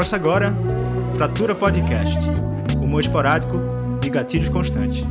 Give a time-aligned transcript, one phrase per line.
[0.00, 0.54] Começa agora
[1.14, 2.18] Fratura Podcast,
[2.82, 3.58] humor esporádico
[4.02, 5.04] e gatilhos constantes.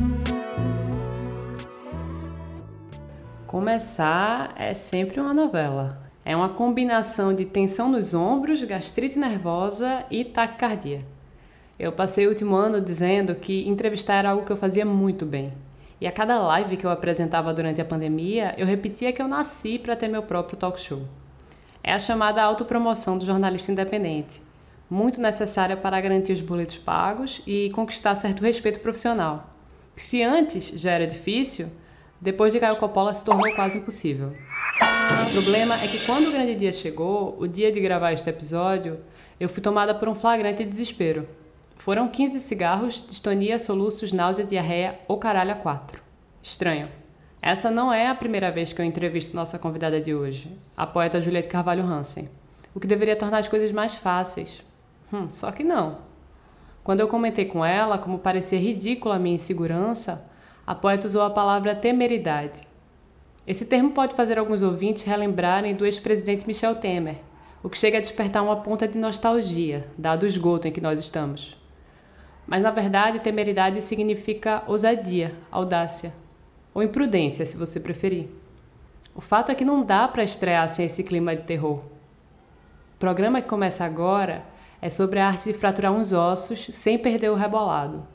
[3.46, 6.02] Começar é sempre uma novela.
[6.24, 11.06] É uma combinação de tensão nos ombros, gastrite nervosa e taquicardia.
[11.78, 15.52] Eu passei o último ano dizendo que entrevistar era algo que eu fazia muito bem.
[16.00, 19.78] E a cada live que eu apresentava durante a pandemia, eu repetia que eu nasci
[19.78, 21.04] para ter meu próprio talk show.
[21.80, 24.42] É a chamada autopromoção do jornalista independente,
[24.90, 29.54] muito necessária para garantir os boletos pagos e conquistar certo respeito profissional.
[29.94, 31.68] Se antes já era difícil,
[32.20, 34.32] depois de Caio Coppola se tornou quase impossível.
[35.28, 38.98] O problema é que quando o grande dia chegou, o dia de gravar este episódio,
[39.38, 41.28] eu fui tomada por um flagrante desespero.
[41.78, 46.02] Foram 15 cigarros, distonia, soluços, náusea, diarreia ou caralho a quatro.
[46.42, 46.88] Estranho.
[47.40, 51.22] Essa não é a primeira vez que eu entrevisto nossa convidada de hoje, a poeta
[51.22, 52.28] Juliette Carvalho Hansen,
[52.74, 54.62] o que deveria tornar as coisas mais fáceis.
[55.12, 55.98] Hum, só que não.
[56.82, 60.28] Quando eu comentei com ela como parecia ridícula a minha insegurança,
[60.66, 62.66] a poeta usou a palavra temeridade.
[63.46, 67.16] Esse termo pode fazer alguns ouvintes relembrarem do ex-presidente Michel Temer,
[67.62, 70.98] o que chega a despertar uma ponta de nostalgia, dado o esgoto em que nós
[70.98, 71.58] estamos.
[72.46, 76.14] Mas na verdade, temeridade significa ousadia, audácia,
[76.72, 78.28] ou imprudência, se você preferir.
[79.14, 81.78] O fato é que não dá para estrear sem esse clima de terror.
[82.94, 84.44] O programa que começa agora
[84.82, 88.06] é sobre a arte de fraturar uns ossos sem perder o rebolado.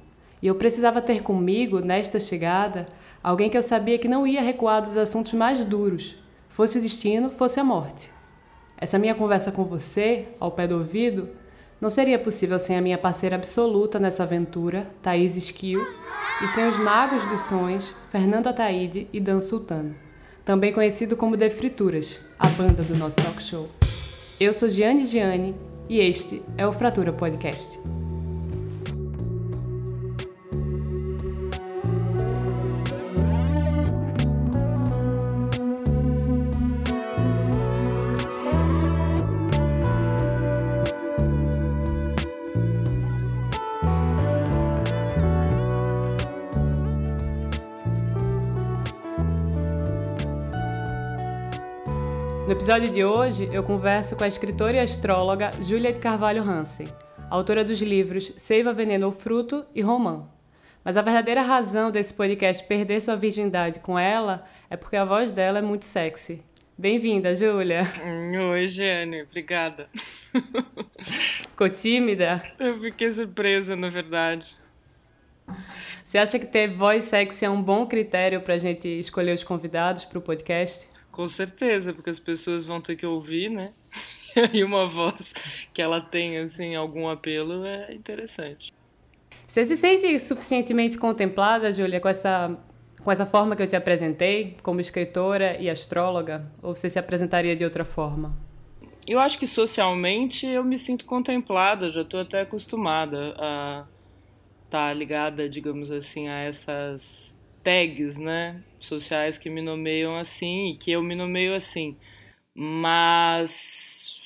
[0.42, 2.88] E eu precisava ter comigo, nesta chegada,
[3.24, 6.16] alguém que eu sabia que não ia recuar dos assuntos mais duros,
[6.50, 8.12] fosse o destino, fosse a morte.
[8.78, 11.30] Essa minha conversa com você, ao pé do ouvido,
[11.80, 15.86] não seria possível sem a minha parceira absoluta nessa aventura, Thaís Esquio,
[16.44, 19.96] e sem os magos dos sons, Fernando Ataíde e Dan Sultano,
[20.44, 23.70] também conhecido como The Frituras, a banda do nosso talk show.
[24.40, 25.56] Eu sou Giane Giane
[25.90, 27.80] e este é o Fratura Podcast.
[52.66, 56.88] Episódio de hoje, eu converso com a escritora e astróloga Juliette Carvalho Hansen,
[57.30, 60.28] autora dos livros Seiva, Veneno ou Fruto e Romã.
[60.84, 65.32] Mas a verdadeira razão desse podcast perder sua virgindade com ela é porque a voz
[65.32, 66.42] dela é muito sexy.
[66.76, 67.84] Bem-vinda, Júlia.
[68.04, 69.88] Hum, oi, Jane, obrigada.
[71.48, 72.42] Ficou tímida?
[72.58, 74.58] Eu fiquei surpresa, na verdade.
[76.04, 79.44] Você acha que ter voz sexy é um bom critério para a gente escolher os
[79.44, 80.95] convidados para o podcast?
[81.16, 83.72] Com certeza, porque as pessoas vão ter que ouvir, né?
[84.52, 85.34] e uma voz
[85.74, 88.74] que ela tem, assim, algum apelo é interessante.
[89.48, 92.58] Você se sente suficientemente contemplada, Júlia, com essa,
[93.02, 96.52] com essa forma que eu te apresentei, como escritora e astróloga?
[96.62, 98.36] Ou você se apresentaria de outra forma?
[99.08, 103.86] Eu acho que socialmente eu me sinto contemplada, já estou até acostumada a
[104.66, 107.35] estar tá ligada, digamos assim, a essas
[107.66, 111.98] tags, né, sociais que me nomeiam assim e que eu me nomeio assim.
[112.54, 114.22] Mas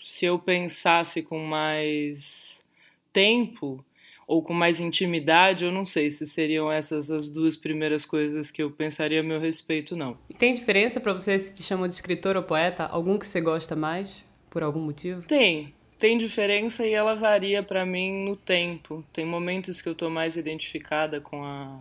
[0.00, 2.64] se eu pensasse com mais
[3.12, 3.84] tempo
[4.28, 8.62] ou com mais intimidade, eu não sei se seriam essas as duas primeiras coisas que
[8.62, 10.16] eu pensaria a meu respeito, não.
[10.30, 12.84] E tem diferença para você se te chamam de escritor ou poeta?
[12.86, 15.22] Algum que você gosta mais, por algum motivo?
[15.22, 15.74] Tem.
[15.98, 19.04] Tem diferença e ela varia para mim no tempo.
[19.12, 21.80] Tem momentos que eu estou mais identificada com a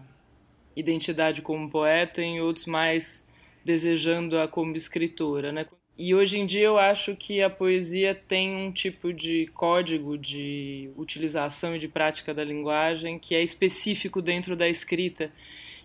[0.76, 3.26] identidade como poeta, em outros mais
[3.64, 5.66] desejando-a como escritora, né?
[5.96, 10.90] E hoje em dia eu acho que a poesia tem um tipo de código de
[10.98, 15.32] utilização e de prática da linguagem que é específico dentro da escrita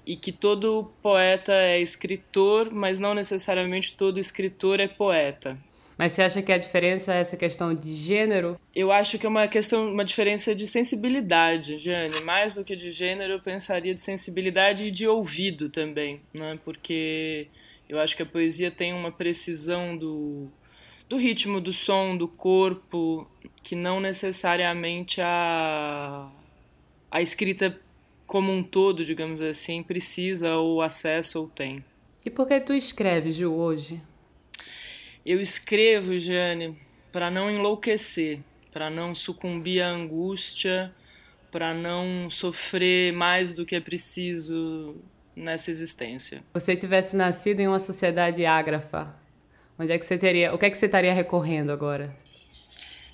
[0.06, 5.59] e que todo poeta é escritor, mas não necessariamente todo escritor é poeta.
[5.98, 8.59] Mas você acha que a diferença é essa questão de gênero?
[8.72, 12.21] Eu acho que é uma questão, uma diferença de sensibilidade, Jane.
[12.21, 16.56] Mais do que de gênero, eu pensaria de sensibilidade e de ouvido também, né?
[16.65, 17.48] Porque
[17.89, 20.47] eu acho que a poesia tem uma precisão do,
[21.09, 23.28] do ritmo, do som, do corpo,
[23.65, 26.30] que não necessariamente a,
[27.10, 27.77] a escrita
[28.24, 31.84] como um todo, digamos assim, precisa ou acessa ou tem.
[32.24, 34.01] E por que tu escreves, Ju, hoje?
[35.28, 36.75] Eu escrevo, Jane,
[37.13, 38.41] para não enlouquecer,
[38.72, 40.91] para não sucumbir à angústia,
[41.53, 44.97] para não sofrer mais do que é preciso
[45.36, 46.39] nessa existência.
[46.39, 49.15] Se você tivesse nascido em uma sociedade ágrafa,
[49.78, 52.16] onde é que você teria, o que é que você estaria recorrendo agora?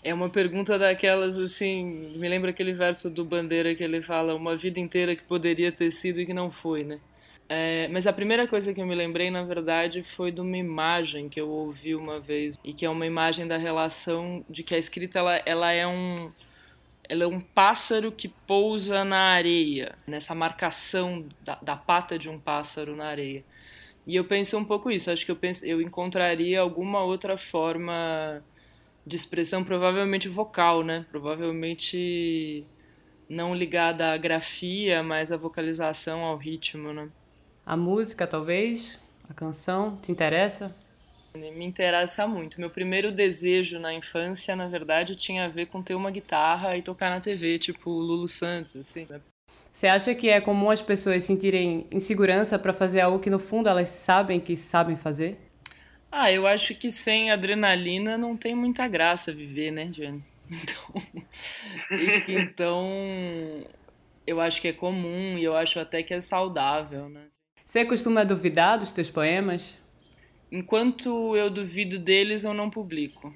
[0.04, 2.12] É uma pergunta daquelas assim.
[2.16, 5.90] Me lembra aquele verso do Bandeira que ele fala: Uma vida inteira que poderia ter
[5.90, 7.00] sido e que não foi, né?
[7.48, 11.28] É, mas a primeira coisa que eu me lembrei, na verdade, foi de uma imagem
[11.28, 14.78] que eu ouvi uma vez e que é uma imagem da relação de que a
[14.78, 16.32] escrita ela, ela é um
[17.06, 22.38] ela é um pássaro que pousa na areia, nessa marcação da, da pata de um
[22.38, 23.44] pássaro na areia.
[24.06, 25.10] E eu pensei um pouco isso.
[25.10, 28.42] Acho que eu pense, eu encontraria alguma outra forma
[29.06, 31.04] de expressão, provavelmente vocal, né?
[31.10, 32.64] Provavelmente
[33.28, 37.10] não ligada à grafia, mas à vocalização, ao ritmo, né?
[37.66, 38.98] A música, talvez?
[39.28, 39.96] A canção?
[39.96, 40.76] Te interessa?
[41.34, 42.60] Me interessa muito.
[42.60, 46.82] Meu primeiro desejo na infância, na verdade, tinha a ver com ter uma guitarra e
[46.82, 49.06] tocar na TV, tipo Lulu Santos, assim.
[49.08, 49.18] Né?
[49.72, 53.68] Você acha que é comum as pessoas sentirem insegurança para fazer algo que no fundo
[53.68, 55.38] elas sabem que sabem fazer?
[56.12, 60.22] Ah, eu acho que sem adrenalina não tem muita graça viver, né, Jane?
[62.28, 62.86] Então, então,
[64.26, 67.22] eu acho que é comum e eu acho até que é saudável, né?
[67.64, 69.74] Você costuma duvidar dos teus poemas?
[70.50, 73.34] Enquanto eu duvido deles, eu não publico.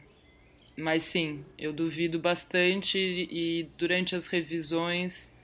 [0.77, 5.35] Mas sim, eu duvido bastante e durante as revisões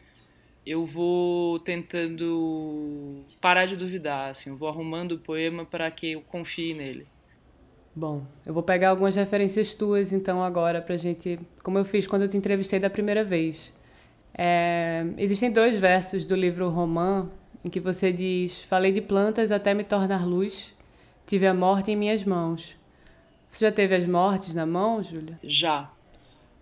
[0.64, 6.20] eu vou tentando parar de duvidar, assim, eu vou arrumando o poema para que eu
[6.22, 7.06] confie nele.
[7.94, 12.22] Bom, eu vou pegar algumas referências tuas então agora pra gente, como eu fiz quando
[12.22, 13.72] eu te entrevistei da primeira vez.
[14.36, 17.30] É, existem dois versos do livro Romã
[17.64, 20.74] em que você diz: Falei de plantas até me tornar luz,
[21.26, 22.76] tive a morte em minhas mãos.
[23.50, 25.38] Você já teve as mortes na mão, Júlia?
[25.42, 25.90] Já.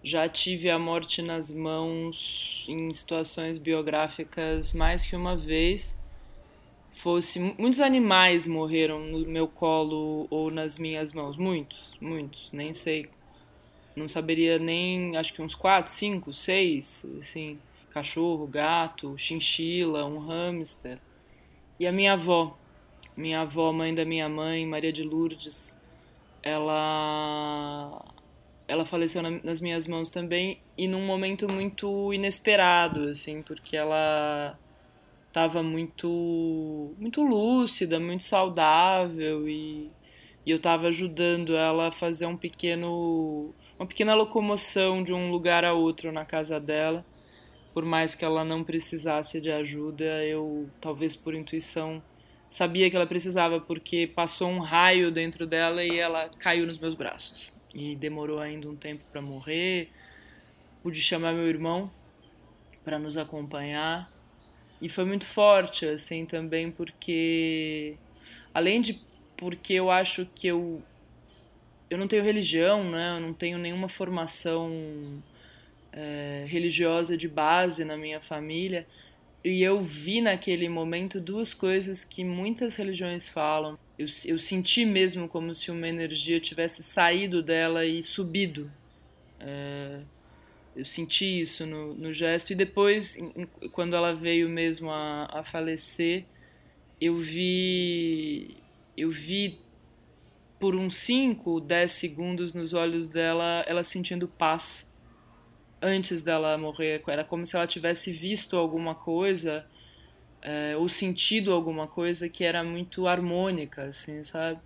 [0.05, 5.99] Já tive a morte nas mãos em situações biográficas mais que uma vez
[6.93, 13.09] fosse muitos animais morreram no meu colo ou nas minhas mãos, muitos, muitos, nem sei,
[13.97, 17.59] não saberia nem, acho que uns quatro, cinco, seis, assim,
[17.93, 20.99] cachorro, gato, chinchila, um hamster.
[21.79, 22.57] E a minha avó,
[23.17, 25.81] minha avó, mãe da minha mãe, Maria de Lourdes,
[26.43, 28.05] ela
[28.67, 34.59] ela faleceu nas minhas mãos também e num momento muito inesperado, assim, porque ela
[35.29, 39.91] estava muito muito lúcida, muito saudável e,
[40.47, 45.65] e eu estava ajudando ela a fazer um pequeno uma pequena locomoção de um lugar
[45.65, 47.05] a outro na casa dela.
[47.73, 52.03] Por mais que ela não precisasse de ajuda, eu talvez por intuição
[52.49, 56.95] sabia que ela precisava porque passou um raio dentro dela e ela caiu nos meus
[56.95, 57.53] braços.
[57.75, 59.89] E demorou ainda um tempo para morrer.
[60.83, 61.91] Pude chamar meu irmão
[62.85, 64.13] para nos acompanhar
[64.83, 67.97] e foi muito forte, assim, também porque.
[68.53, 69.01] Além de
[69.37, 70.83] porque eu acho que eu.
[71.89, 73.17] Eu não tenho religião, né?
[73.17, 75.23] Eu não tenho nenhuma formação
[75.93, 78.87] é, religiosa de base na minha família.
[79.45, 83.79] E eu vi naquele momento duas coisas que muitas religiões falam.
[83.99, 88.71] Eu, eu senti mesmo como se uma energia tivesse saído dela e subido.
[89.41, 90.01] É,
[90.77, 92.53] eu senti isso no, no gesto.
[92.53, 93.19] E depois,
[93.73, 96.25] quando ela veio mesmo a, a falecer,
[97.01, 98.57] eu vi.
[98.97, 99.59] Eu vi
[100.61, 104.92] por uns 5, 10 segundos nos olhos dela, ela sentindo paz
[105.83, 107.03] antes dela morrer.
[107.09, 109.67] Era como se ela tivesse visto alguma coisa
[110.43, 114.61] é, ou sentido alguma coisa que era muito harmônica, assim, sabe?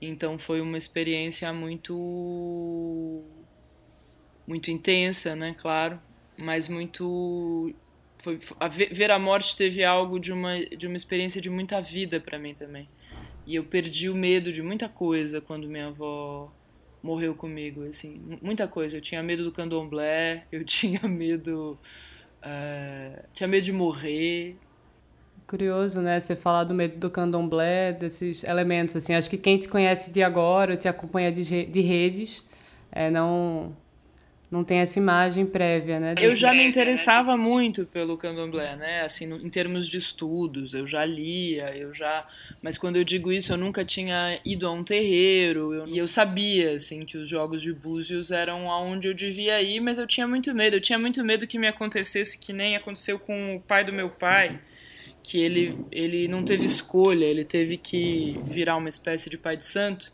[0.00, 3.22] Então foi uma experiência muito
[4.46, 5.98] muito intensa, né, claro,
[6.36, 7.74] mas muito
[8.18, 12.20] foi, a ver a morte teve algo de uma de uma experiência de muita vida
[12.20, 12.88] para mim também.
[13.46, 16.50] E eu perdi o medo de muita coisa quando minha avó
[17.04, 18.96] morreu comigo, assim, muita coisa.
[18.96, 21.78] Eu tinha medo do candomblé, eu tinha medo
[22.42, 24.56] uh, tinha medo de morrer.
[25.46, 26.18] Curioso, né?
[26.18, 29.14] Você falar do medo do candomblé, desses elementos, assim.
[29.14, 32.42] Acho que quem te conhece de agora, te acompanha de, de redes,
[32.90, 33.76] é, não
[34.50, 36.14] não tem essa imagem prévia, né?
[36.20, 39.02] Eu já me interessava muito pelo candomblé, né?
[39.02, 42.26] Assim, em termos de estudos, eu já lia, eu já.
[42.62, 45.88] Mas quando eu digo isso, eu nunca tinha ido a um terreiro eu...
[45.88, 49.98] e eu sabia, assim, que os jogos de búzios eram aonde eu devia ir, mas
[49.98, 50.76] eu tinha muito medo.
[50.76, 54.10] Eu tinha muito medo que me acontecesse que nem aconteceu com o pai do meu
[54.10, 54.60] pai,
[55.22, 59.66] que ele ele não teve escolha, ele teve que virar uma espécie de pai de
[59.66, 60.12] santo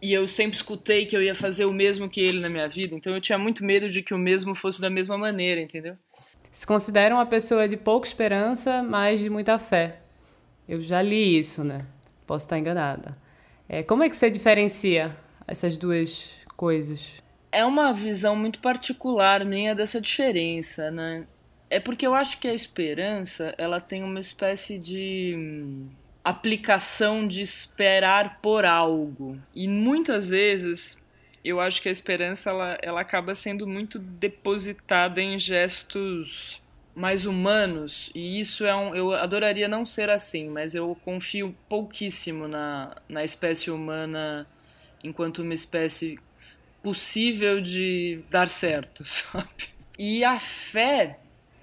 [0.00, 2.94] e eu sempre escutei que eu ia fazer o mesmo que ele na minha vida,
[2.94, 5.96] então eu tinha muito medo de que o mesmo fosse da mesma maneira, entendeu?
[6.50, 10.00] Se considera uma pessoa de pouca esperança, mas de muita fé.
[10.68, 11.86] Eu já li isso, né?
[12.26, 13.16] Posso estar enganada.
[13.68, 17.20] É, como é que você diferencia essas duas coisas?
[17.50, 21.26] é uma visão muito particular minha dessa diferença, né?
[21.70, 25.86] É porque eu acho que a esperança, ela tem uma espécie de hum,
[26.24, 29.38] aplicação de esperar por algo.
[29.54, 30.98] E muitas vezes
[31.44, 36.60] eu acho que a esperança ela, ela acaba sendo muito depositada em gestos
[36.94, 42.48] mais humanos e isso é um eu adoraria não ser assim mas eu confio pouquíssimo
[42.48, 44.48] na, na espécie humana
[45.04, 46.18] enquanto uma espécie
[46.82, 51.20] possível de dar certo sabe e a fé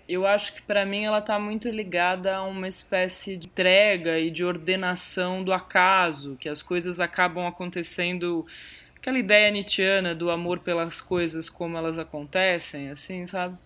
[0.07, 4.29] eu acho que para mim ela está muito ligada a uma espécie de entrega e
[4.29, 8.45] de ordenação do acaso que as coisas acabam acontecendo
[8.95, 13.57] aquela ideia nietzschiana do amor pelas coisas como elas acontecem assim sabe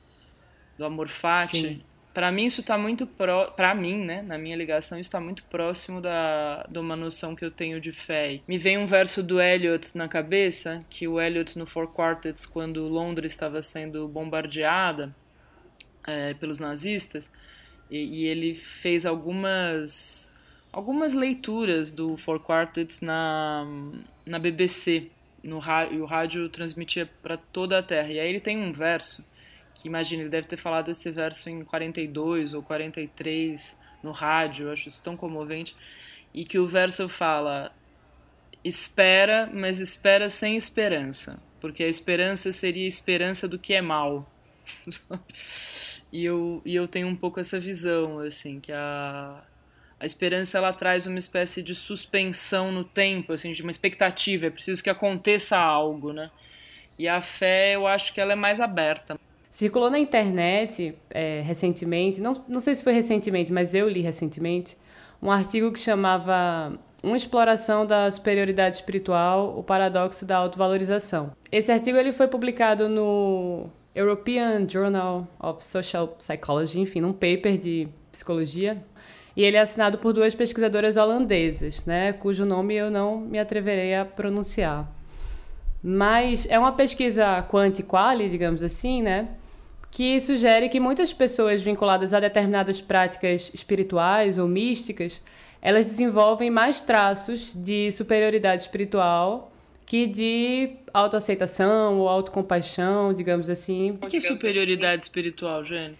[0.77, 1.85] do amor fati.
[2.13, 3.51] Para mim isso está muito pro...
[3.51, 7.45] para mim, né, na minha ligação isso está muito próximo da de uma noção que
[7.45, 8.39] eu tenho de fé.
[8.47, 12.87] Me vem um verso do Eliot na cabeça, que o Eliot no Four Quartets quando
[12.87, 15.13] Londres estava sendo bombardeada
[16.05, 17.31] é, pelos nazistas,
[17.89, 20.31] e, e, ele fez algumas
[20.71, 23.65] algumas leituras do Four Quartets na
[24.25, 25.09] na BBC,
[25.43, 28.09] no rádio, o rádio transmitia para toda a Terra.
[28.09, 29.25] E aí ele tem um verso
[29.73, 34.71] que imagina, ele deve ter falado esse verso em 42 ou 43 no rádio, eu
[34.71, 35.75] acho isso tão comovente,
[36.33, 37.73] e que o verso fala:
[38.63, 44.29] espera, mas espera sem esperança, porque a esperança seria a esperança do que é mal.
[46.11, 49.43] e eu, e eu tenho um pouco essa visão, assim, que a,
[49.99, 54.49] a esperança ela traz uma espécie de suspensão no tempo, assim, de uma expectativa, é
[54.49, 56.31] preciso que aconteça algo, né?
[56.97, 59.17] E a fé, eu acho que ela é mais aberta.
[59.51, 64.77] Circulou na internet é, recentemente, não, não sei se foi recentemente, mas eu li recentemente,
[65.21, 71.31] um artigo que chamava Uma exploração da superioridade espiritual, o paradoxo da autovalorização.
[71.51, 77.87] Esse artigo ele foi publicado no European Journal of Social Psychology, enfim, num paper de
[78.11, 78.83] psicologia.
[79.35, 83.95] E ele é assinado por duas pesquisadoras holandesas, né, cujo nome eu não me atreverei
[83.95, 84.91] a pronunciar.
[85.81, 89.29] Mas é uma pesquisa quanti-quali, digamos assim, né?
[89.89, 95.21] Que sugere que muitas pessoas vinculadas a determinadas práticas espirituais ou místicas,
[95.61, 99.51] elas desenvolvem mais traços de superioridade espiritual
[99.89, 103.97] que de autoaceitação ou autocompaixão, digamos assim.
[104.01, 105.97] O que é superioridade espiritual, Jane?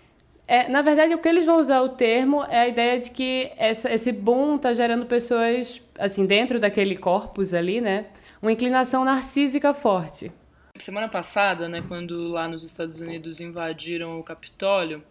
[0.47, 3.51] É, na verdade, o que eles vão usar o termo é a ideia de que
[3.57, 8.05] essa, esse boom está gerando pessoas, assim, dentro daquele corpus ali, né?
[8.41, 10.31] uma inclinação narcísica forte.
[10.77, 15.03] Semana passada, né, quando lá nos Estados Unidos invadiram o Capitólio,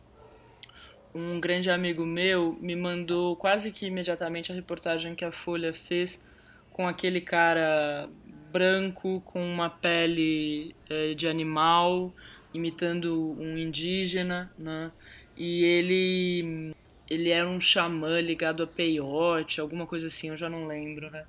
[1.14, 6.25] um grande amigo meu me mandou quase que imediatamente a reportagem que a Folha fez
[6.73, 8.08] com aquele cara
[8.52, 12.12] branco com uma pele é, de animal
[12.52, 14.90] imitando um indígena, né?
[15.37, 16.75] E ele
[17.09, 21.25] ele era um xamã ligado a peiote, alguma coisa assim, eu já não lembro, né?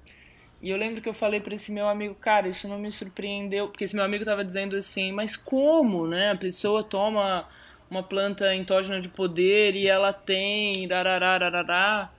[0.62, 3.70] E eu lembro que eu falei para esse meu amigo, cara, isso não me surpreendeu,
[3.70, 6.32] porque esse meu amigo tava dizendo assim, mas como, né?
[6.32, 7.48] A pessoa toma
[7.90, 12.12] uma planta entógena de poder e ela tem dararararará.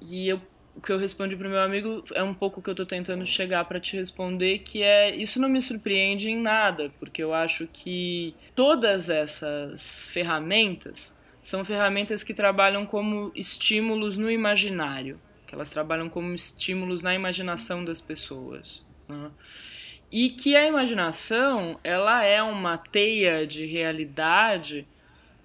[0.00, 0.40] E eu,
[0.76, 3.24] o que eu respondi pro meu amigo é um pouco o que eu tô tentando
[3.24, 7.66] chegar para te responder, que é isso não me surpreende em nada, porque eu acho
[7.72, 16.08] que todas essas ferramentas são ferramentas que trabalham como estímulos no imaginário que elas trabalham
[16.08, 18.84] como estímulos na imaginação das pessoas.
[19.08, 19.30] Né?
[20.10, 24.86] E que a imaginação ela é uma teia de realidade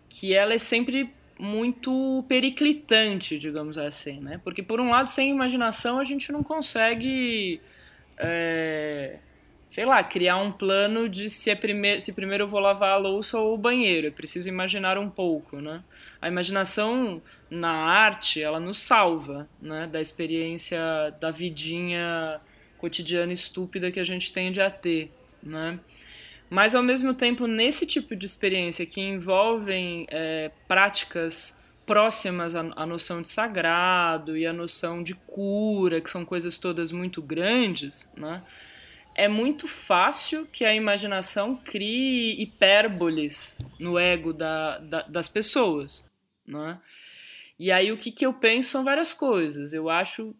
[0.10, 4.40] que ela é sempre muito periclitante, digamos assim, né?
[4.44, 7.60] Porque por um lado, sem imaginação a gente não consegue,
[8.18, 9.18] é,
[9.68, 12.98] sei lá, criar um plano de se é primeiro, se primeiro eu vou lavar a
[12.98, 14.08] louça ou o banheiro.
[14.08, 15.84] É preciso imaginar um pouco, né?
[16.22, 20.80] a imaginação na arte, ela nos salva, né, da experiência
[21.20, 22.40] da vidinha
[22.78, 25.80] cotidiana estúpida que a gente tende a ter, né?
[26.52, 32.86] Mas ao mesmo tempo, nesse tipo de experiência que envolvem é, práticas próximas à, à
[32.86, 38.44] noção de sagrado e à noção de cura, que são coisas todas muito grandes, né?
[39.16, 46.10] é muito fácil que a imaginação crie hipérboles no ego da, da, das pessoas
[46.52, 46.80] né?
[47.58, 49.72] E aí o que, que eu penso são várias coisas.
[49.72, 50.36] Eu acho,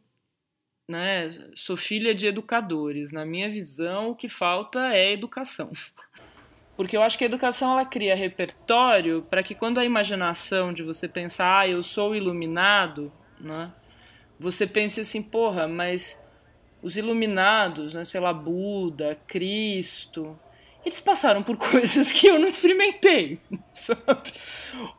[0.88, 3.12] né, sou filha de educadores.
[3.12, 5.72] Na minha visão, o que falta é educação.
[6.76, 10.84] Porque eu acho que a educação ela cria repertório para que quando a imaginação de
[10.84, 13.72] você pensar, ah, eu sou iluminado, né?
[14.40, 16.26] Você pense assim, porra, mas
[16.82, 20.38] os iluminados, né, sei lá, Buda, Cristo,
[20.86, 23.40] eles passaram por coisas que eu não experimentei,
[23.74, 24.34] sabe?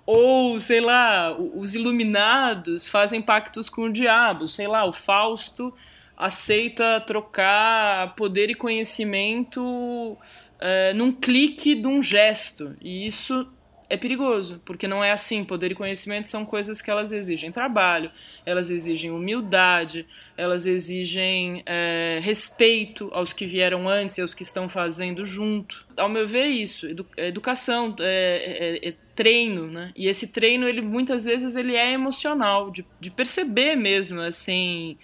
[0.07, 5.73] Ou, sei lá, os iluminados fazem pactos com o diabo, sei lá, o Fausto
[6.17, 10.17] aceita trocar poder e conhecimento
[10.61, 13.49] é, num clique de um gesto, e isso
[13.93, 15.45] é perigoso, porque não é assim.
[15.45, 18.11] Poder e conhecimento são coisas que elas exigem trabalho,
[18.47, 24.67] elas exigem humildade, elas exigem é, respeito aos que vieram antes e aos que estão
[24.67, 25.85] fazendo junto.
[25.95, 29.93] Ao meu ver, é isso, edu é educação, é, é, é, treino, né?
[29.95, 34.97] E esse treino, ele muitas vezes ele é emocional, de, de perceber mesmo, assim,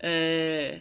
[0.00, 0.80] é,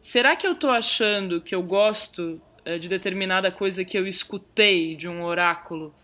[0.00, 2.40] será que eu estou achando que eu gosto
[2.80, 5.94] de determinada coisa que eu escutei de um oráculo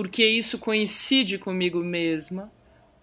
[0.00, 2.50] porque isso coincide comigo mesma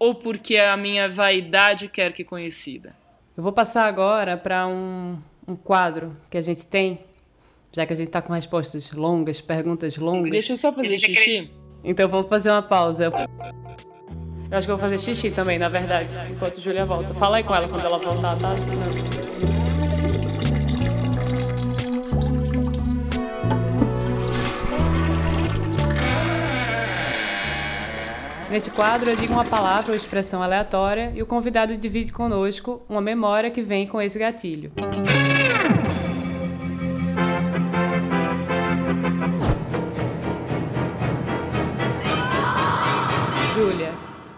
[0.00, 2.92] ou porque a minha vaidade quer que coincida?
[3.36, 6.98] Eu vou passar agora para um, um quadro que a gente tem,
[7.70, 10.32] já que a gente está com respostas longas, perguntas longas.
[10.32, 11.52] Deixa eu só fazer xixi.
[11.84, 13.04] Então vamos fazer uma pausa.
[13.04, 17.14] Eu acho que eu vou fazer xixi também, na verdade, enquanto Júlia volta.
[17.14, 18.54] Fala aí com ela quando ela voltar, tá?
[18.54, 19.27] Não.
[28.50, 33.00] Neste quadro, eu digo uma palavra ou expressão aleatória e o convidado divide conosco uma
[33.00, 34.72] memória que vem com esse gatilho.
[43.54, 43.92] Júlia,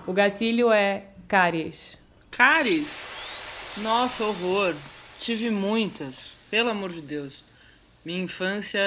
[0.04, 1.96] o gatilho é cáries.
[2.32, 3.76] Cáries?
[3.80, 4.74] Nossa, horror.
[5.20, 7.44] Tive muitas, pelo amor de Deus.
[8.04, 8.80] Minha infância,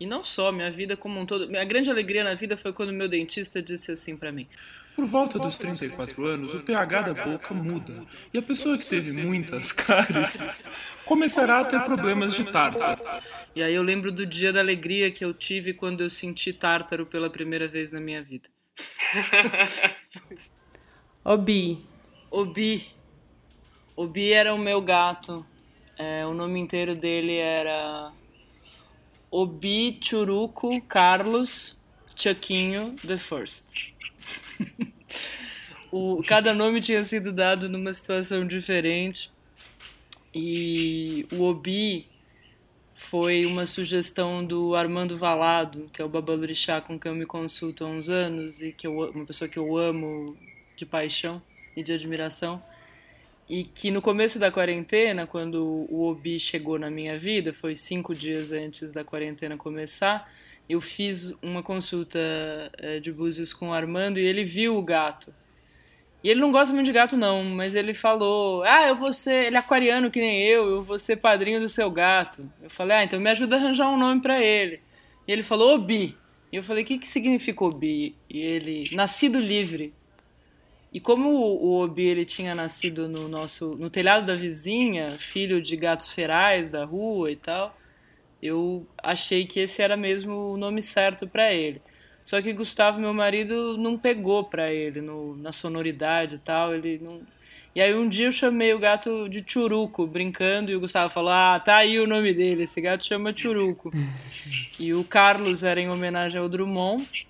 [0.00, 1.48] e não só, minha vida como um todo.
[1.48, 4.46] Minha grande alegria na vida foi quando meu dentista disse assim para mim:
[4.96, 8.06] Por volta dos 34 anos, o pH da boca muda.
[8.32, 10.64] E a pessoa que teve muitas cáries
[11.04, 13.02] começará a ter problemas de tártaro.
[13.54, 17.04] E aí eu lembro do dia da alegria que eu tive quando eu senti tártaro
[17.04, 18.48] pela primeira vez na minha vida.
[21.22, 21.84] Obi.
[22.30, 22.94] Obi.
[23.94, 25.44] Obi era o meu gato.
[25.98, 28.12] É, o nome inteiro dele era
[29.30, 31.76] Obi Churuco Carlos
[32.16, 33.92] Chuquinho the First.
[35.92, 39.30] o, cada nome tinha sido dado numa situação diferente.
[40.34, 42.06] E o Obi
[42.94, 47.84] foi uma sugestão do Armando Valado, que é o babalorixá com quem eu me consulto
[47.84, 50.36] há uns anos e que eu, uma pessoa que eu amo
[50.76, 51.40] de paixão
[51.76, 52.62] e de admiração.
[53.48, 58.14] E que no começo da quarentena, quando o Obi chegou na minha vida, foi cinco
[58.14, 60.30] dias antes da quarentena começar,
[60.68, 62.18] eu fiz uma consulta
[62.76, 65.34] é, de búzios com o Armando e ele viu o gato.
[66.22, 69.46] E ele não gosta muito de gato, não, mas ele falou: Ah, eu vou ser.
[69.46, 72.50] Ele é aquariano que nem eu, eu vou ser padrinho do seu gato.
[72.62, 74.80] Eu falei: Ah, então me ajuda a arranjar um nome para ele.
[75.26, 76.16] E ele falou: Obi.
[76.52, 78.14] E eu falei: O que, que significa Obi?
[78.28, 79.94] E ele: Nascido livre.
[80.92, 85.76] E como o Obi ele tinha nascido no nosso no telhado da vizinha, filho de
[85.76, 87.76] gatos ferais da rua e tal,
[88.42, 91.82] eu achei que esse era mesmo o nome certo para ele.
[92.24, 96.98] Só que Gustavo, meu marido, não pegou para ele no, na sonoridade e tal, ele
[96.98, 97.22] não
[97.78, 101.30] e aí um dia eu chamei o gato de Churuco, brincando, e o Gustavo falou:
[101.30, 103.92] Ah, tá aí o nome dele, esse gato chama Churuco.
[104.80, 107.27] e o Carlos era em homenagem ao Drummond,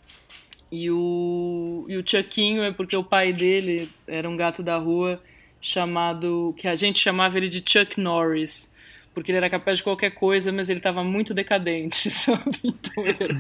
[0.71, 5.21] e o, e o Chuckinho é porque o pai dele era um gato da rua
[5.61, 6.55] chamado.
[6.57, 8.73] que a gente chamava ele de Chuck Norris.
[9.15, 12.59] Porque ele era capaz de qualquer coisa, mas ele estava muito decadente, sabe?
[12.63, 13.35] Então ele era,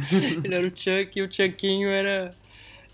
[0.45, 2.35] ele era, o Chuck e o Chuckinho era,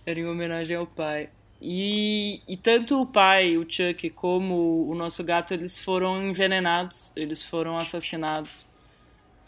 [0.04, 1.30] era em homenagem ao pai.
[1.62, 7.42] E, e tanto o pai, o Chuck, como o nosso gato, eles foram envenenados, eles
[7.42, 8.68] foram assassinados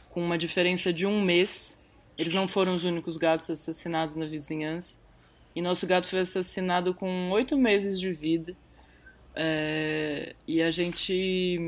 [0.09, 1.79] com uma diferença de um mês
[2.18, 4.94] eles não foram os únicos gatos assassinados na vizinhança.
[5.55, 8.57] E nosso gato foi assassinado com oito meses de vida.
[9.35, 11.59] É, e a gente.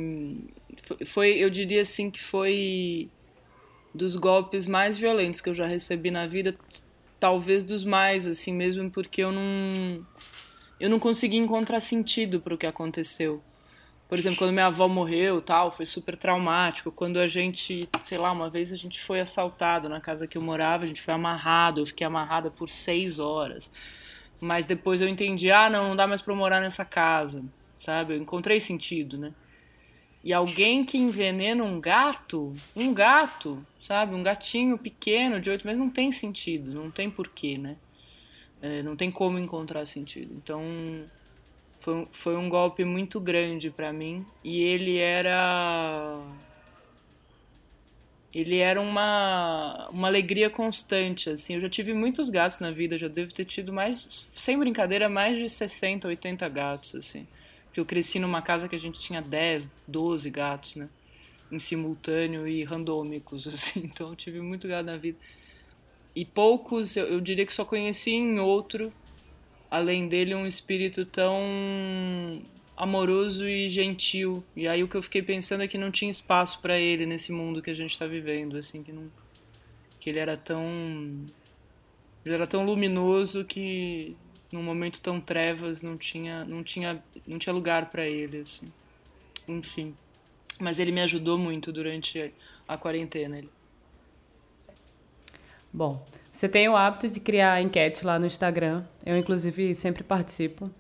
[1.07, 3.11] Foi, eu diria assim que foi
[3.95, 6.57] dos golpes mais violentos que eu já recebi na vida,
[7.21, 10.07] talvez dos mais, assim mesmo, porque eu não.
[10.81, 13.43] Eu não consegui encontrar sentido para o que aconteceu.
[14.09, 16.90] Por exemplo, quando minha avó morreu, tal, foi super traumático.
[16.90, 20.42] Quando a gente, sei lá, uma vez a gente foi assaltado na casa que eu
[20.42, 23.71] morava, a gente foi amarrado, eu fiquei amarrada por seis horas.
[24.40, 27.44] Mas depois eu entendi, ah, não, não dá mais para morar nessa casa,
[27.77, 28.14] sabe?
[28.14, 29.35] Eu encontrei sentido, né?
[30.25, 34.14] E alguém que envenena um gato, um gato, sabe?
[34.14, 37.77] Um gatinho pequeno de oito meses não tem sentido, não tem porquê, né?
[38.61, 40.35] É, não tem como encontrar sentido.
[40.35, 40.62] Então,
[41.88, 46.20] foi, foi um golpe muito grande para mim e ele era
[48.35, 51.55] ele era uma, uma alegria constante, assim.
[51.55, 55.38] Eu já tive muitos gatos na vida, já devo ter tido mais, sem brincadeira, mais
[55.38, 57.27] de 60, 80 gatos, assim.
[57.64, 60.90] Porque eu cresci numa casa que a gente tinha 10, 12 gatos, né?
[61.51, 63.81] Em simultâneo e randômicos, assim.
[63.85, 65.16] Então eu tive muito gato na vida.
[66.14, 68.92] E poucos, eu, eu diria que só conheci em outro,
[69.71, 72.43] além dele, um espírito tão
[72.77, 74.43] amoroso e gentil.
[74.55, 77.33] E aí o que eu fiquei pensando é que não tinha espaço para ele nesse
[77.33, 79.11] mundo que a gente está vivendo, assim, que não
[80.01, 81.27] que ele era tão
[82.25, 84.17] ele era tão luminoso que
[84.53, 88.73] num momento tão trevas não tinha não tinha não tinha lugar para ele, assim.
[89.49, 89.95] Enfim.
[90.61, 92.33] Mas ele me ajudou muito durante
[92.67, 93.39] a quarentena.
[93.39, 93.51] Ele.
[95.73, 96.05] Bom,
[96.38, 98.85] você tem o hábito de criar enquete lá no Instagram.
[99.05, 100.70] Eu, inclusive, sempre participo.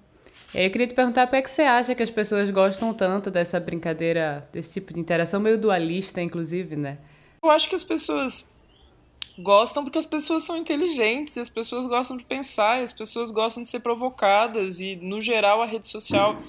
[0.54, 3.28] Eu queria te perguntar por que, é que você acha que as pessoas gostam tanto
[3.28, 6.98] dessa brincadeira, desse tipo de interação, meio dualista, inclusive, né?
[7.42, 8.48] Eu acho que as pessoas
[9.36, 13.32] gostam porque as pessoas são inteligentes, e as pessoas gostam de pensar, e as pessoas
[13.32, 16.40] gostam de ser provocadas, e no geral a rede social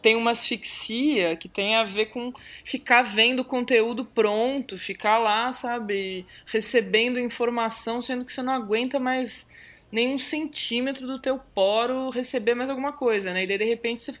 [0.00, 2.32] tem uma asfixia que tem a ver com
[2.64, 9.48] ficar vendo conteúdo pronto, ficar lá, sabe, recebendo informação, sendo que você não aguenta mais
[9.90, 13.44] nenhum centímetro do teu poro receber mais alguma coisa, né?
[13.44, 14.12] E daí, de repente,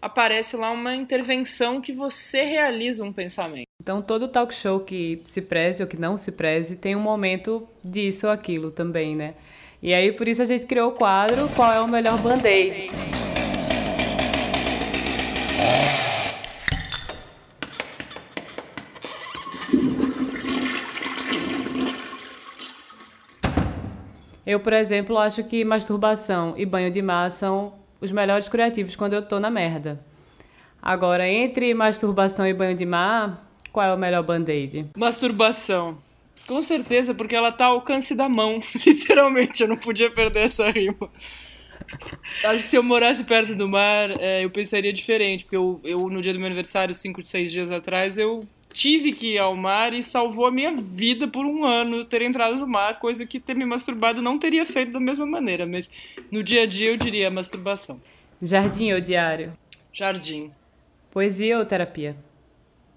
[0.00, 3.66] aparece lá uma intervenção que você realiza um pensamento.
[3.80, 7.68] Então, todo talk show que se preze ou que não se preze tem um momento
[7.84, 9.34] disso ou aquilo também, né?
[9.82, 13.31] E aí, por isso, a gente criou o quadro Qual é o Melhor Band-Aid?
[24.46, 29.12] Eu, por exemplo, acho que masturbação e banho de mar são os melhores curativos quando
[29.12, 30.04] eu tô na merda.
[30.80, 34.90] Agora, entre masturbação e banho de mar, qual é o melhor band-aid?
[34.96, 35.98] Masturbação.
[36.46, 38.58] Com certeza, porque ela tá ao alcance da mão.
[38.84, 41.08] Literalmente, eu não podia perder essa rima.
[42.44, 45.44] Acho que se eu morasse perto do mar, é, eu pensaria diferente.
[45.44, 48.40] Porque eu, eu, no dia do meu aniversário, cinco, seis dias atrás, eu
[48.72, 52.56] tive que ir ao mar e salvou a minha vida por um ano ter entrado
[52.56, 55.90] no mar, coisa que ter me masturbado não teria feito da mesma maneira, mas
[56.30, 58.00] no dia a dia eu diria masturbação.
[58.40, 59.56] Jardim ou diário?
[59.92, 60.50] Jardim.
[61.10, 62.16] Poesia ou terapia?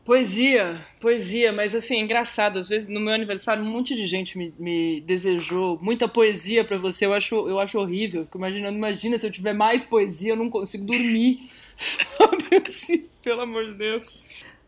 [0.05, 4.37] Poesia, poesia, mas assim, é engraçado, às vezes no meu aniversário um monte de gente
[4.37, 9.25] me, me desejou muita poesia para você, eu acho, eu acho horrível, imagina, imagina se
[9.25, 14.21] eu tiver mais poesia, eu não consigo dormir, sabe assim, pelo amor de Deus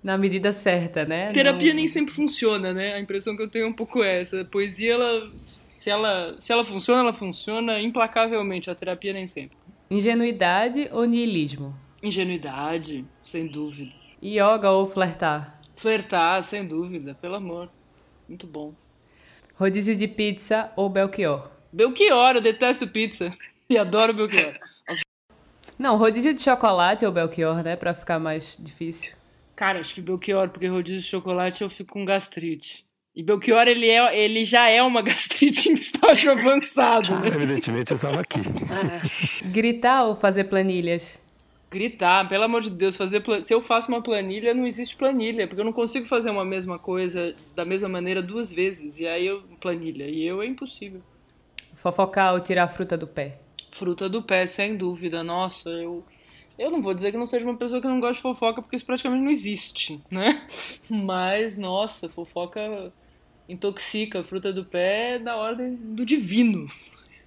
[0.08, 1.34] na medida certa, né?
[1.34, 1.76] Terapia Não...
[1.76, 2.93] nem sempre funciona, né?
[2.93, 4.39] A impressão que eu tenho é um pouco essa.
[4.39, 5.30] A poesia, ela,
[5.70, 8.70] se ela, se ela funciona, ela funciona implacavelmente.
[8.70, 9.58] A terapia nem sempre.
[9.91, 11.76] Ingenuidade ou niilismo?
[12.02, 13.91] Ingenuidade, sem dúvida.
[14.24, 15.60] Yoga ou flertar?
[15.76, 17.70] Flertar, sem dúvida, pelo amor.
[18.30, 18.74] Muito bom.
[19.56, 21.52] Rodízio de pizza ou Belchior?
[21.74, 23.30] Belchior, eu detesto pizza.
[23.70, 24.58] E adoro Belchior.
[25.78, 27.76] Não, rodízio de chocolate ou Belchior, né?
[27.76, 29.17] Pra ficar mais difícil.
[29.58, 32.86] Cara, acho que Belchior, porque rodízio de chocolate eu fico com gastrite.
[33.15, 37.12] E Belchior, ele, é, ele já é uma gastrite em estágio avançado.
[37.15, 37.30] Né?
[37.34, 38.39] Evidentemente, eu estava aqui.
[39.50, 41.17] Gritar ou fazer planilhas?
[41.72, 43.41] Gritar, pelo amor de Deus, fazer plan...
[43.41, 46.78] se eu faço uma planilha, não existe planilha, porque eu não consigo fazer uma mesma
[46.78, 49.00] coisa da mesma maneira duas vezes.
[49.00, 51.02] E aí eu planilha, e eu é impossível.
[51.76, 53.39] Fofocar ou tirar a fruta do pé?
[53.72, 55.24] Fruta do pé, sem dúvida.
[55.24, 56.06] Nossa, eu
[56.58, 58.76] eu não vou dizer que não seja uma pessoa que não gosta de fofoca, porque
[58.76, 60.41] isso praticamente não existe, né?
[60.89, 62.91] Mas, nossa, fofoca
[63.48, 66.67] intoxica, fruta do pé é da ordem do divino.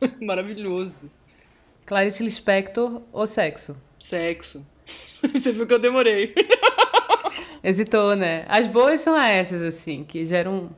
[0.20, 1.10] Maravilhoso.
[1.86, 3.80] Clarice Lispector ou sexo?
[3.98, 4.66] Sexo.
[5.32, 6.34] Você viu que eu demorei.
[7.62, 8.44] Hesitou, né?
[8.48, 10.70] As boas são essas, assim, que geram.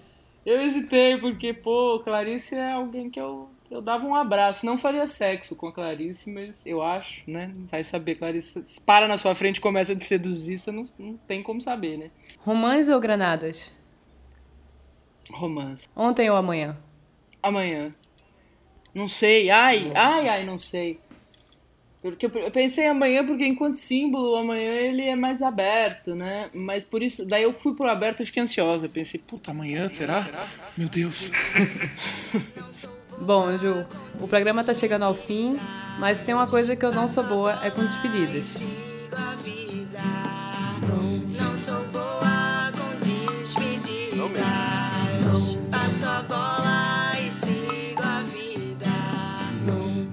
[0.44, 4.66] Eu hesitei, porque, pô, Clarice é alguém que eu eu dava um abraço.
[4.66, 7.50] Não faria sexo com a Clarice, mas eu acho, né?
[7.70, 8.16] Vai saber.
[8.16, 11.60] Clarice para na sua frente e começa a te seduzir, você não, não tem como
[11.60, 12.10] saber, né?
[12.40, 13.72] Romance ou granadas?
[15.30, 15.88] Romance.
[15.96, 16.76] Ontem ou amanhã?
[17.42, 17.92] Amanhã.
[18.94, 19.48] Não sei.
[19.48, 21.00] Ai, ai, ai, não sei.
[22.02, 26.50] Porque eu pensei amanhã porque enquanto símbolo amanhã ele é mais aberto, né?
[26.52, 28.88] Mas por isso, daí eu fui pro aberto e fiquei ansiosa.
[28.88, 30.24] Pensei, puta, amanhã, será?
[30.24, 30.48] será?
[30.76, 31.30] Meu Deus.
[33.22, 33.86] Bom, Ju,
[34.20, 35.56] o programa tá chegando ao fim,
[35.98, 38.56] mas tem uma coisa que eu não sou boa, é com despedidas.
[41.38, 42.98] Não sou boa com
[43.38, 44.18] despedidas.
[45.70, 48.90] Passo a bola e sigo a vida.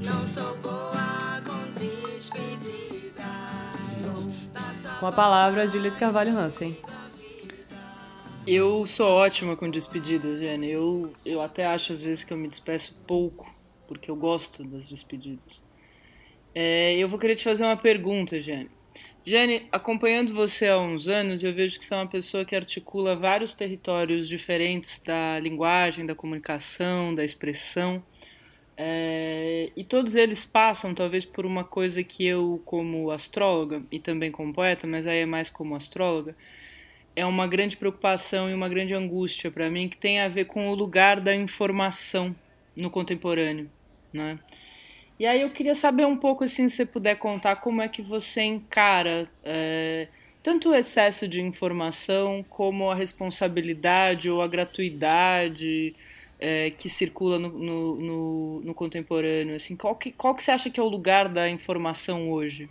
[0.06, 3.16] Não sou boa com despedidas.
[5.00, 6.78] Com a palavra, Julieta Carvalho Hansen.
[8.52, 10.72] Eu sou ótima com despedidas, Jenny.
[10.72, 13.48] Eu, eu até acho às vezes que eu me despeço pouco,
[13.88, 15.62] porque eu gosto das despedidas.
[16.56, 18.72] É, eu vou querer te fazer uma pergunta, Jenny.
[19.24, 23.16] Jenny, acompanhando você há uns anos, eu vejo que você é uma pessoa que articula
[23.16, 28.02] vários territórios diferentes da linguagem, da comunicação, da expressão.
[28.76, 34.32] É, e todos eles passam, talvez, por uma coisa que eu, como astróloga e também
[34.32, 36.36] como poeta, mas aí é mais como astróloga,
[37.16, 40.70] é uma grande preocupação e uma grande angústia para mim que tem a ver com
[40.70, 42.36] o lugar da informação
[42.76, 43.70] no contemporâneo,
[44.14, 44.40] né?
[45.20, 48.02] E aí eu queria saber um pouco, assim, se você puder contar como é que
[48.02, 50.08] você encara é,
[50.42, 55.94] tanto o excesso de informação como a responsabilidade ou a gratuidade
[56.40, 59.56] é, que circula no, no, no, no, contemporâneo.
[59.56, 62.70] Assim, qual que, qual que você acha que é o lugar da informação hoje?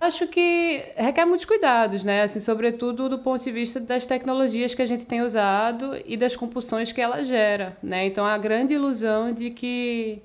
[0.00, 2.22] Acho que requer muitos cuidados, né?
[2.22, 6.36] Assim, sobretudo do ponto de vista das tecnologias que a gente tem usado e das
[6.36, 8.06] compulsões que ela gera, né?
[8.06, 10.22] Então a grande ilusão de que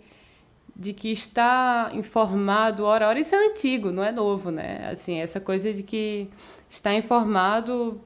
[0.75, 4.89] de que está informado hora a hora, isso é antigo, não é novo, né?
[4.91, 6.29] Assim, essa coisa de que
[6.69, 8.01] está informado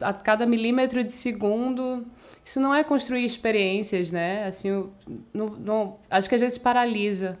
[0.00, 2.04] a cada milímetro de segundo,
[2.44, 4.44] isso não é construir experiências, né?
[4.44, 4.90] Assim,
[5.32, 7.38] não, não, acho que às vezes paralisa,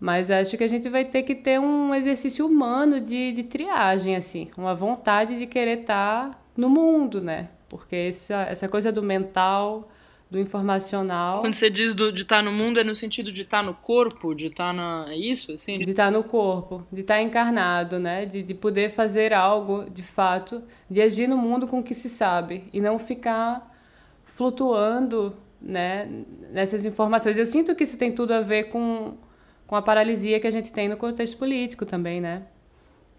[0.00, 4.16] mas acho que a gente vai ter que ter um exercício humano de, de triagem,
[4.16, 7.48] assim, uma vontade de querer estar no mundo, né?
[7.68, 9.88] Porque essa, essa coisa do mental
[10.30, 11.40] do informacional.
[11.40, 13.62] Quando você diz do, de estar tá no mundo, é no sentido de estar tá
[13.62, 15.06] no corpo, de estar tá na.
[15.08, 15.52] É isso?
[15.52, 15.78] Assim?
[15.78, 18.26] De estar tá no corpo, de estar encarnado, né?
[18.26, 22.10] De, de poder fazer algo de fato, de agir no mundo com o que se
[22.10, 23.74] sabe e não ficar
[24.24, 26.08] flutuando né,
[26.52, 27.38] nessas informações.
[27.38, 29.16] Eu sinto que isso tem tudo a ver com,
[29.68, 32.48] com a paralisia que a gente tem no contexto político também, né?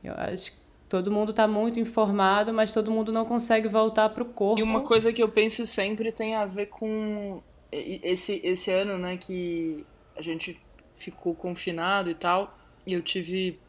[0.03, 0.59] Eu acho que
[0.89, 4.59] Todo mundo está muito informado, mas todo mundo não consegue voltar para o corpo.
[4.59, 9.15] E uma coisa que eu penso sempre tem a ver com esse, esse ano, né,
[9.15, 9.85] que
[10.15, 10.59] a gente
[10.95, 12.57] ficou confinado e tal,
[12.87, 13.59] e eu tive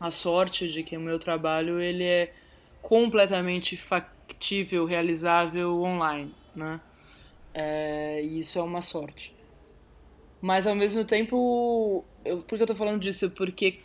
[0.00, 2.32] a sorte de que o meu trabalho ele é
[2.80, 6.80] completamente factível, realizável online, né?
[7.52, 9.33] É, e isso é uma sorte.
[10.44, 13.30] Mas ao mesmo tempo, eu, por que eu tô falando disso?
[13.30, 13.78] Porque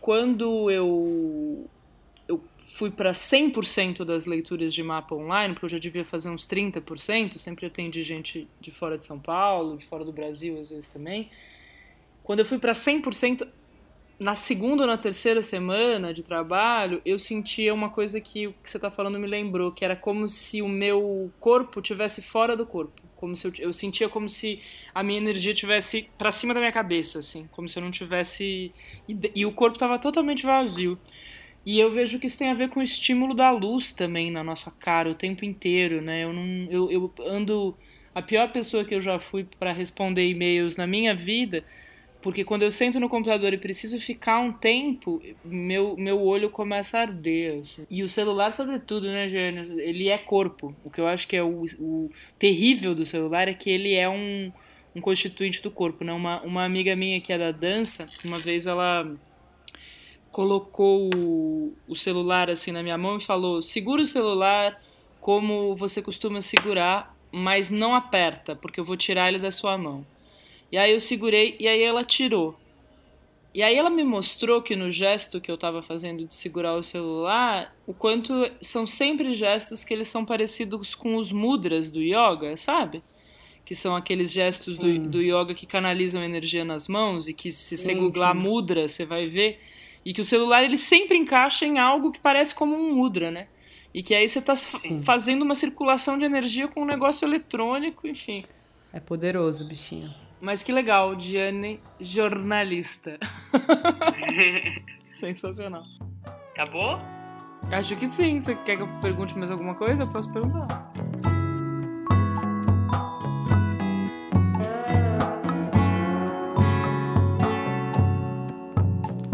[0.00, 1.68] quando eu
[2.68, 7.36] fui para 100% das leituras de mapa online, porque eu já devia fazer uns 30%,
[7.36, 11.28] sempre atendi gente de fora de São Paulo, de fora do Brasil às vezes também.
[12.22, 13.46] Quando eu fui para 100%,
[14.18, 18.70] na segunda ou na terceira semana de trabalho, eu sentia uma coisa que o que
[18.70, 22.64] você está falando me lembrou, que era como se o meu corpo tivesse fora do
[22.64, 24.60] corpo, como se eu, eu sentia como se
[24.94, 28.72] a minha energia tivesse para cima da minha cabeça, assim, como se eu não tivesse
[29.08, 30.98] e, e o corpo estava totalmente vazio.
[31.66, 34.44] E eu vejo que isso tem a ver com o estímulo da luz também na
[34.44, 36.22] nossa cara o tempo inteiro, né?
[36.22, 37.74] Eu não eu, eu ando
[38.14, 41.64] a pior pessoa que eu já fui para responder e-mails na minha vida,
[42.24, 46.96] porque quando eu sento no computador e preciso ficar um tempo, meu, meu olho começa
[46.96, 47.60] a arder.
[47.60, 47.86] Assim.
[47.90, 49.78] E o celular, sobretudo, né, Jânio?
[49.78, 50.74] Ele é corpo.
[50.82, 54.08] O que eu acho que é o, o terrível do celular é que ele é
[54.08, 54.50] um,
[54.96, 56.14] um constituinte do corpo, né?
[56.14, 59.06] Uma, uma amiga minha que é da dança, uma vez ela
[60.32, 61.10] colocou
[61.86, 64.82] o celular assim na minha mão e falou: segura o celular
[65.20, 70.06] como você costuma segurar, mas não aperta, porque eu vou tirar ele da sua mão.
[70.74, 72.58] E aí eu segurei e aí ela tirou.
[73.54, 76.82] E aí ela me mostrou que no gesto que eu estava fazendo de segurar o
[76.82, 82.56] celular, o quanto são sempre gestos que eles são parecidos com os mudras do yoga,
[82.56, 83.04] sabe?
[83.64, 87.76] Que são aqueles gestos do, do, yoga que canalizam energia nas mãos e que se
[87.78, 88.40] sim, você googlar sim.
[88.40, 89.60] mudra, você vai ver
[90.04, 93.46] e que o celular ele sempre encaixa em algo que parece como um mudra, né?
[93.94, 94.56] E que aí você está
[95.04, 98.44] fazendo uma circulação de energia com um negócio eletrônico, enfim.
[98.92, 100.23] É poderoso, bichinho.
[100.44, 103.18] Mas que legal, Diane, jornalista.
[105.10, 105.84] Sensacional.
[106.52, 106.98] Acabou?
[107.72, 108.38] Acho que sim.
[108.40, 110.02] Você quer que eu pergunte mais alguma coisa?
[110.02, 110.92] Eu posso perguntar.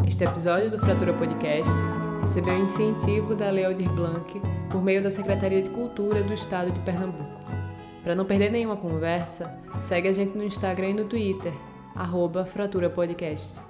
[0.07, 1.73] Este episódio do Fratura Podcast
[2.21, 6.79] recebeu incentivo da Lei Aldir Blanc por meio da Secretaria de Cultura do Estado de
[6.81, 7.40] Pernambuco.
[8.03, 9.55] Para não perder nenhuma conversa,
[9.87, 11.53] segue a gente no Instagram e no Twitter,
[11.95, 13.61] arroba Fratura Podcast.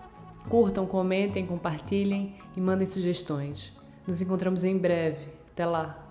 [0.48, 3.72] Curtam, comentem, compartilhem e mandem sugestões.
[4.06, 5.28] Nos encontramos em breve.
[5.52, 6.09] Até lá!